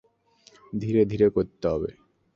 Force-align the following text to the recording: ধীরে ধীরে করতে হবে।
ধীরে 0.73 1.01
ধীরে 1.05 1.27
করতে 1.29 1.65
হবে। 1.67 1.89